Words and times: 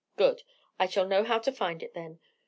"Good; 0.17 0.41
I 0.79 0.87
shall 0.87 1.07
know 1.07 1.23
how 1.23 1.37
to 1.37 1.51
find 1.51 1.83
it, 1.83 1.93
then. 1.93 2.17